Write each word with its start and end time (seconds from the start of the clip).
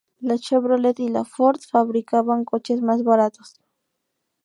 La 0.19 0.35
Chevrolet 0.39 0.95
y 0.97 1.09
la 1.09 1.25
Ford 1.25 1.59
fabricaban 1.71 2.43
coches 2.43 2.81
más 2.81 3.03
baratos. 3.03 3.59